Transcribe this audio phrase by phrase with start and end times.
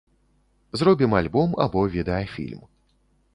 [0.81, 2.65] Зробім альбом або відэафільм.